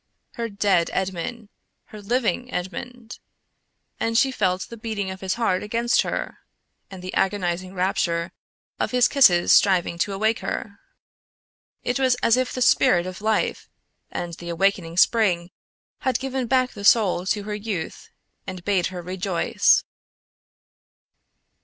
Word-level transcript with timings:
Her 0.33 0.49
dead 0.49 0.89
Edmond; 0.93 1.49
her 1.89 2.01
living 2.01 2.51
Edmond, 2.51 3.19
and 3.99 4.17
she 4.17 4.31
felt 4.31 4.63
the 4.63 4.75
beating 4.75 5.11
of 5.11 5.21
his 5.21 5.35
heart 5.35 5.61
against 5.61 6.01
her 6.01 6.39
and 6.89 7.03
the 7.03 7.13
agonizing 7.13 7.75
rapture 7.75 8.31
of 8.79 8.89
his 8.89 9.07
kisses 9.07 9.53
striving 9.53 9.99
to 9.99 10.11
awake 10.13 10.39
her. 10.39 10.79
It 11.83 11.99
was 11.99 12.15
as 12.23 12.35
if 12.35 12.51
the 12.51 12.63
spirit 12.63 13.05
of 13.05 13.21
life 13.21 13.69
and 14.09 14.33
the 14.33 14.49
awakening 14.49 14.97
spring 14.97 15.51
had 15.99 16.17
given 16.17 16.47
back 16.47 16.71
the 16.71 16.83
soul 16.83 17.27
to 17.27 17.43
her 17.43 17.53
youth 17.53 18.09
and 18.47 18.65
bade 18.65 18.87
her 18.87 19.03
rejoice. 19.03 19.83